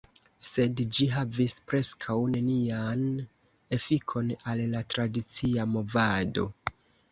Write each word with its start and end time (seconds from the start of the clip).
Sed 0.45 0.79
ĝi 0.97 1.07
havis 1.15 1.53
preskaŭ 1.71 2.15
nenian 2.37 3.05
efikon 3.79 4.33
al 4.55 4.65
la 4.75 4.85
tradicia 4.97 5.71
movado. 5.77 6.51